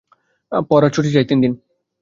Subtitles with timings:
[0.69, 1.53] পড়ার ছুটি চাই তিন দিন।